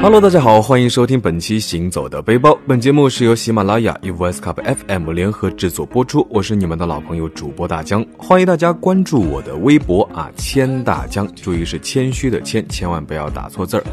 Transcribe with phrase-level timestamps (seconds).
[0.00, 2.50] Hello，大家好，欢迎收听本期《行走的背包》。
[2.68, 6.24] 本节目是由喜马拉雅与 Voice Cup FM 联合制作播出。
[6.30, 13.84] 我是你们的老朋友主播大江，欢迎大家关注我的微博啊，谦大江，注意是谦虚的谦，千万不要打错字儿。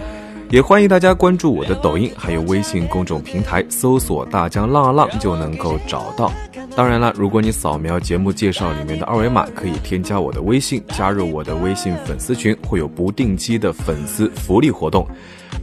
[0.52, 6.32] 也欢迎大家关注我的抖音，还有微信公众平台，搜索“大江浪浪”就能够找到。
[6.76, 15.08] 当然了，如果你扫描节目介绍里面的二维码，可以添加我的微信，加入我的微信粉丝群，会有不定期的粉丝福利活动。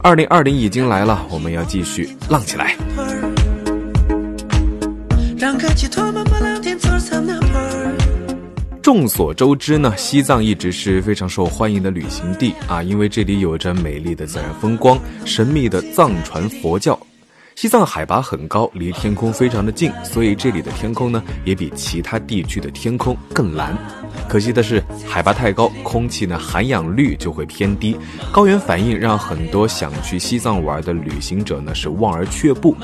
[0.03, 2.75] 二零二零已经来了，我们要继续浪起来。
[8.81, 16.99] 众所周知呢，西藏一直是非常受欢迎的旅行地啊，因为这里有着美丽的自然风光、神秘的藏传佛教。
[17.55, 23.77] 西藏海拔很高，离天空非常的近，所以这里的天空呢也比其他地区的天空更蓝。
[24.27, 27.95] 可惜的是，海拔太高，空气呢含氧率就会偏低，
[28.31, 32.75] 高原反应让很多想去西藏玩的旅行者呢是望而却步。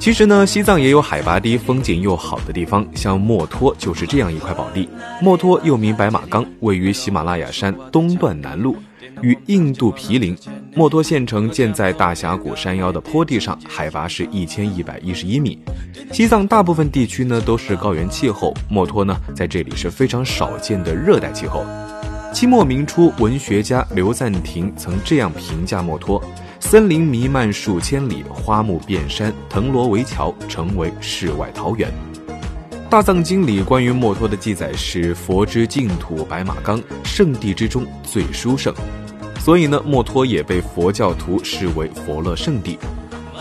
[0.00, 4.88] 其实呢，西藏也有海拔低、风景又好的地方，像墨脱就是这样一块宝地。
[5.20, 8.74] 墨脱又名白马岗，位于喜马拉雅山东段南麓，
[9.22, 10.36] 与印度毗邻。
[10.74, 15.58] 墨脱县城建在大峡谷山腰的坡地上，海拔是一千一百一十一米。
[16.12, 21.64] 西藏大部分地区呢都是高原气候，墨脱呢在这里是非常少见的热带气候。
[22.32, 26.22] 清末明初，文学家刘赞廷曾这样评价墨脱。
[26.60, 31.90] 森林弥漫数千里，花木遍山，藤萝围桥，成为世外桃源。
[32.90, 38.74] 大藏经里关于墨脱的记载是：佛之净土白马岗，圣地之中最殊胜。
[39.38, 42.78] 所以呢，墨脱也被佛教徒视为佛乐圣地。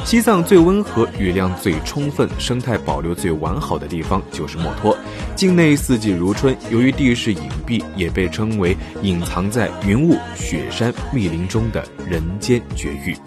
[0.06, 4.98] 西藏最温和、雨量最充分、生态保留最完好的地方就是墨脱。
[5.36, 13.18] 境内四季如春，由于地势隐蔽，也被称为隐藏在云雾、雪山、密林中的人间绝域。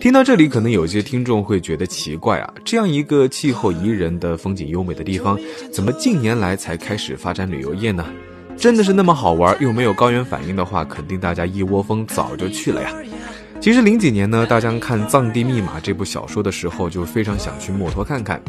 [0.00, 5.38] 听到这里，可能有些听众会觉得奇怪啊，这样一个气候宜人的、风景优美的地方，
[5.70, 8.06] 怎么近年来才开始发展旅游业呢？
[8.56, 12.90] 真的是那么好玩又没有高原反应的话，肯定大家一窝蜂早就去了呀。
[13.60, 18.40] 其实零几年呢，大家看《藏地密码》这部小说的时候，就非常想去墨脱看看。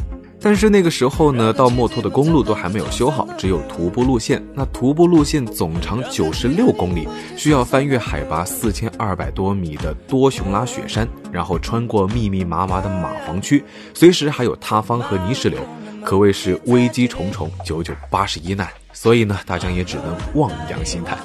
[0.44, 4.44] 但是那个时候呢，到墨脱的公路都还没有修好，只有徒步路线。
[4.56, 7.07] 那徒步路线总长九十六公里，
[7.38, 13.63] 需要翻越海拔四千二百多米的多雄拉雪山，然后穿过密密麻麻的蚂蟥区，
[13.94, 15.59] 随时还有塌方和泥石流，
[16.03, 18.68] 可谓是危机重重，九九八十一难。
[18.94, 21.19] 所以呢，大江也只能望洋兴叹。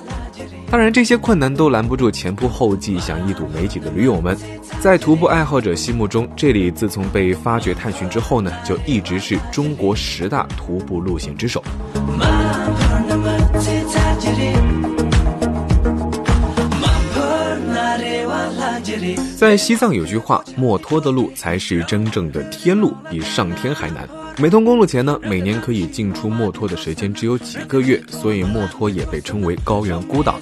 [0.68, 4.36] 当然，这些困难都拦不住前仆后继想一睹美景的驴友们。
[4.80, 11.62] 在徒步爱好者心目中，这里自从被发掘探寻之后呢，就一直是中国十大徒步路线之首。
[19.36, 24.08] 在西藏有句话，墨脱的路才是真正的天路，比上天还难。
[24.38, 30.38] 没通公路前呢，每年可以进出墨脱的时间只有几个月，所以墨脱也被称为高原孤岛。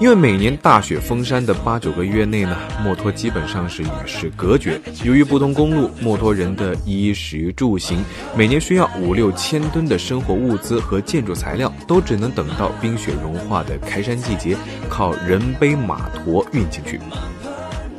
[0.00, 4.80] 因为每年大雪封山的八九个月内呢，墨脱基本上是与世隔绝。
[5.04, 8.02] 由于不通公路，墨脱人的衣食住行，
[8.36, 14.56] 每年需要五六千吨的生活物资和建筑材料，都只能等到冰雪融化的开山季节，
[14.88, 16.98] 靠人背马驮运进去。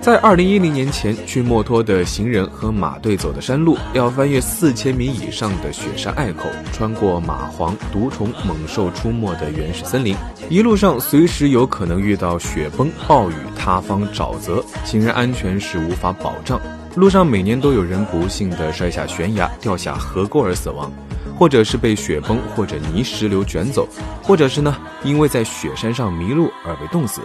[0.05, 10.15] 在二零一零年前去墨脱的行人和马队走的山路，要翻越四千米以上的雪山隘口，穿过蚂蟥、毒虫、猛兽出没的原始森林，
[10.47, 16.61] 一路上随时有可能遇到雪崩、暴雨、塌方、沼泽，行人安全是无法保障。
[16.93, 20.91] 路上每年都有人不幸的摔下悬崖、掉下河沟而死亡，
[21.35, 23.87] 或者是被雪崩或者泥石流卷走，
[24.21, 27.21] 或者是呢因为在雪山上迷路而被冻死。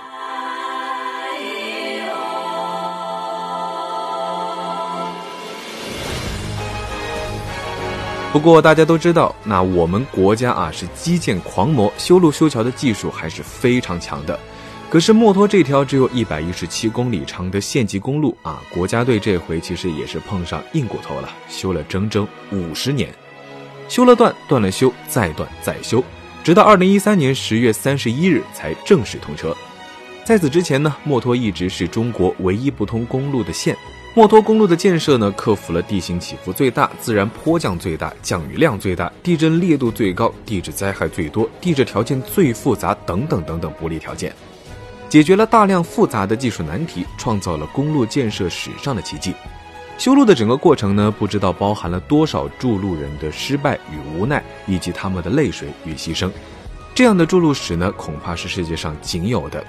[8.33, 14.39] 不过大家都知道，那我们国家啊是基建狂魔，修路修桥的技术还是非常强的。
[14.89, 23.13] 可是墨脱这条只有一百一十七公里长的县级公路啊，国家队这回其实也是碰上硬骨头了，修了整整五十年，
[23.89, 26.03] 修了断，断了修，再断再修，
[26.45, 29.57] 直到二零一三年十月三十一日才正式通车。
[30.25, 33.77] 在此之前呢，墨脱一直是中国唯一不通公路的县。
[34.13, 44.35] 墨脱公路的建设呢，克服了地形起伏最大、自然坡降最大、降雨量最大、地震烈度最高、地质灾害最多、地质条件最复杂等等等等不利条件，
[45.09, 49.33] 解决了大量复杂的技术难题，创造了公路建设史上的奇迹。
[49.97, 56.29] 修路的整个过程呢，不知道包含了多少筑路人的失败与无奈，以及他们的泪水与牺牲。
[56.97, 59.65] 这样的筑路史呢，恐怕是世界上仅有的。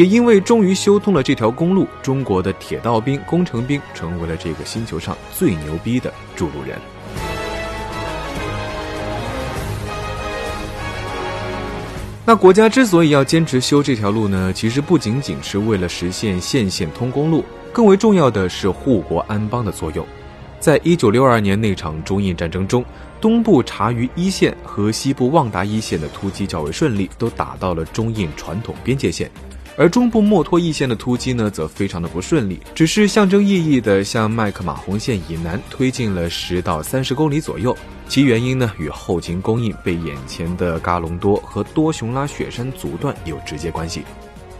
[0.00, 6.78] 也因为终于修通了这条公路，中国的铁道兵、工程兵成为了这个星球上最牛逼的筑路人。
[12.24, 20.06] 那国家之所以要坚持修这条路呢，其实不仅仅是为了实现县县通公路，更为重要的是护国安邦的作用。
[20.58, 22.82] 在一九六二年那场中印战争中，
[23.20, 29.30] 东部察隅一线和西部旺达一线的突击较为顺利，都打到了中印传统边界线。
[29.76, 37.74] 而中部墨脱一线的突击呢，则非常的不顺利，只是象征意义的向麦克马洪线以南推进了十到三十公里左右。
[38.08, 44.02] 其原因呢，与后勤供应被眼前的嘎隆多和多雄拉雪山阻断有直接关系。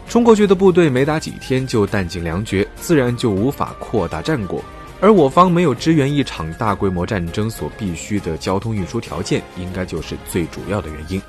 [0.07, 4.63] 冲过去的部队没打几天就弹尽粮绝，自然就无法扩大战果。
[4.99, 11.21] 而我方没有支援一场大规模战争所必须的交通运输条件，应该就是最主要的原因。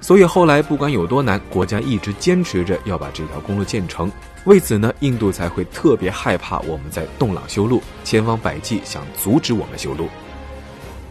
[0.00, 4.10] 所以后来不管有多难，国家一直坚持着要把这条公路建成。
[4.44, 10.08] 为此呢，印度才会特别害怕我们在洞朗修路，千方百计想阻止我们修路。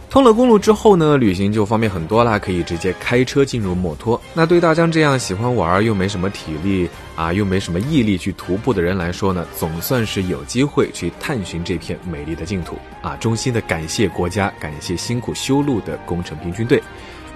[0.08, 4.18] 通了公路之后呢，旅行就方便很多啦，可以直接开车进入墨脱。
[4.32, 13.14] 那对大江这样喜欢玩又没什么体力啊，又没什么毅力去徒步的人来说呢，总算是有机会去探寻这片美丽的净土啊！
[13.20, 16.82] 衷心的感谢国家，感谢辛苦修路的工程兵军队。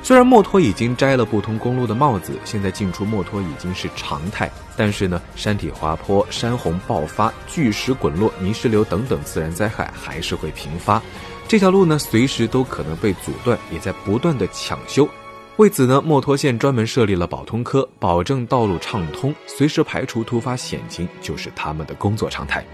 [0.02, 11.00] 虽然墨脱已经摘了不通公路的帽子，现在进出墨脱已经是常态，但是呢，山体滑坡、山洪爆发、巨石滚落、泥石流等等自然灾害还是会频发。
[11.46, 15.08] 这条路呢，随时都可能被阻断，也在不断的抢修。
[15.56, 22.64] 为此呢，墨脱县专门设立了保通科，保证道路畅通，随时排除突发险情，就是他们的工作常态。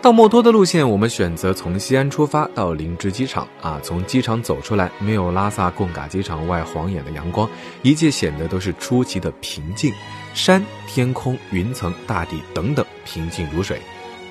[0.00, 3.80] 到墨脱的路线，我们选择从西安出发到林芝机场啊。
[3.82, 7.50] 从机场走出来，没有拉萨贡嘎机场外晃眼的阳光，
[7.82, 9.92] 一切显得都是出奇的平静。
[10.34, 13.80] 山、天空、云层、大地等等，平静如水。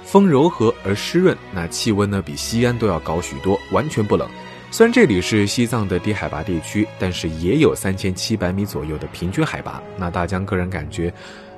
[0.06, 4.26] 风柔和而湿润，那气温呢比西安都要高许多，完全不冷。
[4.72, 9.84] 虽然这里是西藏的低海拔地区，但是也有三千七百米左右的平均海拔。
[9.98, 11.14] 那大江个人感觉。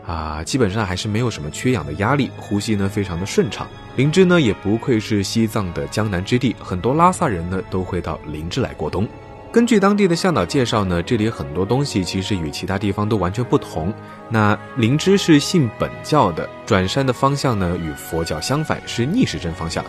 [0.10, 3.68] 啊，基本上还是没有什么缺氧的压力，呼吸呢非常的顺畅。
[3.96, 9.08] 林芝呢也不愧是西藏的江南之地，很多拉萨人呢都会到林芝来过冬。
[9.52, 13.94] 根据当地的向导介绍呢，这里很多东西其实与其他地方都完全不同。
[14.30, 19.86] 那林芝是信本教的，转山的方向呢与佛教相反，是逆时针方向。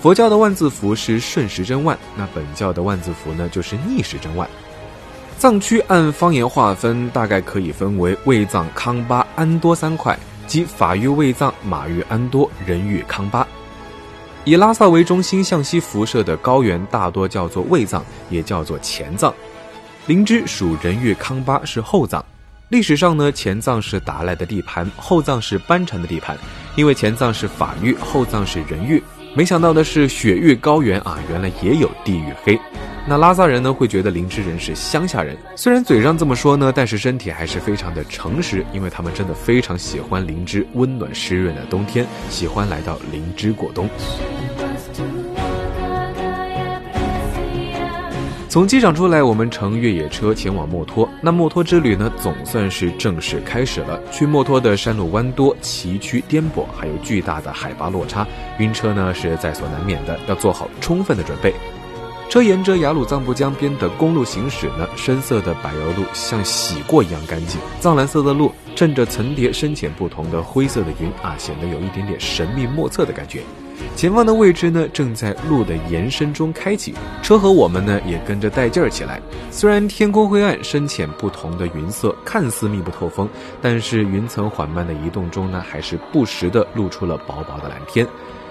[0.00, 4.48] 佛教的万字符是顺时针万，那本教的万字符呢就是逆时针万。
[5.36, 13.46] 藏区按方言划分，大概可以分为卫藏、康巴、安多三块，即法域卫藏、马域安多、人域康巴。
[14.44, 19.32] 以拉萨为中心向西辐射的高原大多叫做卫藏，也叫做前藏。
[20.06, 22.22] 林芝属人域康巴，是后藏。
[22.68, 26.36] 历史上呢，前藏是达赖的地盘，后藏是班禅的地盘。
[26.76, 29.02] 因为前藏是法域，后藏是人域。
[29.34, 32.58] 没想到的是，雪域高原啊，原来也有地域黑。
[33.06, 43.86] 那拉萨人呢，会觉得林芝人是乡下人，虽然嘴上这么说呢，但是身体还是非常的诚实，因为他们真的非常喜欢林芝温暖湿润的冬天，喜欢来到林芝过冬。
[48.48, 51.06] 从机场出来，我们乘越野车前往墨脱。
[51.20, 54.00] 那墨脱之旅呢，总算是正式开始了。
[54.10, 58.26] 去墨脱的山路弯多、崎岖颠簸，还有巨大的海拔落差，
[58.60, 61.52] 晕车呢是在所难免的，要做好充分的准备。
[62.34, 73.40] 车沿着雅鲁藏布江边的公路行驶呢，深色的柏油路像洗过一样干净，藏蓝色的路衬着层叠深浅不同的灰色的云啊，显得有一点点神秘莫测的感觉。
[73.94, 79.22] 前方的位置呢，正在路的延伸中开启，车和我们呢也跟着带劲儿起来。
[79.52, 83.28] 虽然天空灰暗，深浅不同的云色看似密不透风，
[83.62, 88.04] 但是云层缓慢的移动中呢，还是不时的露出了薄薄的蓝天。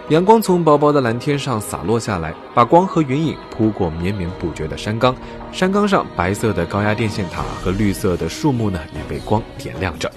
[0.09, 5.15] 阳光从薄薄的蓝天上洒落下来，把光和云影铺过绵绵不绝的山岗。
[5.53, 10.11] 山岗上白色的高压电线塔和绿色的树木呢，也被光点亮着。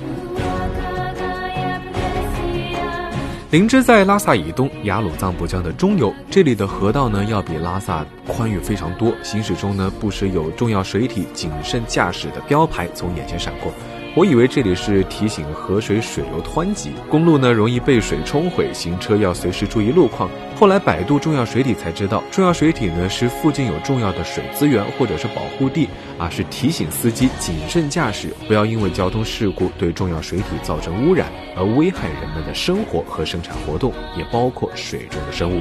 [3.52, 6.12] 林芝在拉萨以东，雅鲁藏布江的中游。
[6.28, 9.14] 这里的河道呢，要比拉萨宽裕非常多。
[9.22, 13.72] 行驶中呢，不时有重要水体谨慎驾驶的标牌从眼前闪过。
[14.16, 20.30] 我以为这里是提醒河水水流湍急，公路呢容易被水冲毁，行车要随时注意路况。
[20.58, 35.60] 后来百度重要水体才知道，重要水体呢是附近有重要的水资源或者是保护地啊，是提醒司机谨慎驾驶，不要因为交通事故对重要水体造成污染而危害人们的生活和生产活动，也包括水中的生物。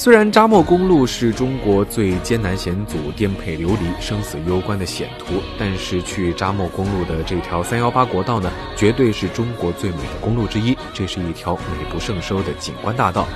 [0.00, 10.74] 虽然扎莫公路是中国最艰难险阻、颠沛流离、生死攸关的险途，但是去扎莫公路的这条三幺八国道呢，绝对是中国最美的公路之一。
[10.94, 13.28] 这是一条美不胜收的景观大道。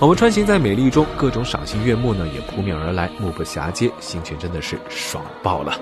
[0.00, 5.78] 我们穿行在美丽中，各种赏心悦目呢也扑面而来，目不暇接，心情真的是爽爆了。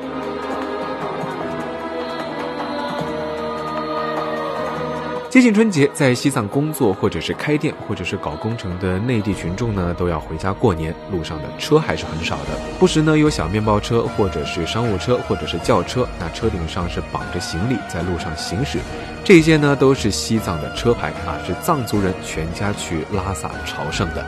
[5.37, 12.59] 接近春节，在西藏工作或者是开店或者是搞工程的内地群众呢，都要回家过年，路上的车还是很少的。
[12.79, 18.79] 不时呢有小面包车，或者是商务车，或者是轿车，那车顶上是绑着行李在路上行驶。
[19.25, 24.25] 这些呢都是西藏的车牌啊，是藏族人全家去拉萨朝圣的。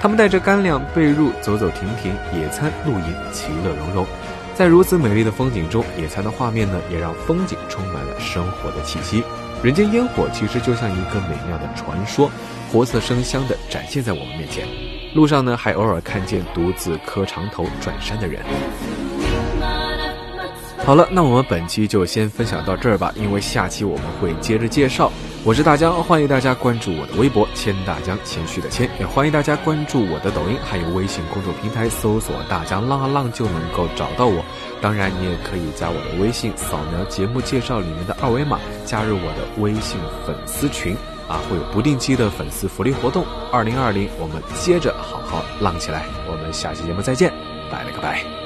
[0.00, 4.06] 他们带着干粮、被褥，走走停停，野餐、露营，其乐融融。
[4.54, 9.24] 在如此美丽的风景中，野餐的画面呢，也让风景充满了生活的气息。
[9.64, 12.30] 人间烟火其实就像一个美妙的传说，
[12.70, 14.64] 活色生香的展现在我们面前。
[15.12, 18.42] 路上呢，还偶尔看见独自磕长头转山的人。
[20.84, 25.10] 好了，那我们本期就先分享到这儿吧，因为下期我们会接着介绍。
[25.44, 34.42] 我是大江，欢迎大家关注我的微博“谦大江”，谦虚的谦，也欢迎大家关注我的抖音，还有微信公众平台，搜索“大江浪啊浪”就能够找到我。
[34.80, 40.96] 当然，你也可以加我的微信，扫描节目介绍里面的二维码，加入我的微信粉丝群
[41.28, 43.22] 啊，会有不定期的粉丝福利活动。
[43.52, 47.30] 二零二零，我们接着好好浪起来，我们下期节目再见，
[47.70, 48.43] 拜了个拜。